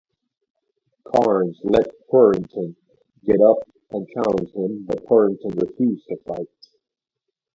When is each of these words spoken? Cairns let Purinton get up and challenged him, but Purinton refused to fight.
Cairns 1.13 1.59
let 1.63 1.85
Purinton 2.09 2.75
get 3.23 3.39
up 3.39 3.57
and 3.91 4.07
challenged 4.09 4.55
him, 4.55 4.83
but 4.87 5.05
Purinton 5.05 5.53
refused 5.61 6.07
to 6.07 6.17
fight. 6.25 6.49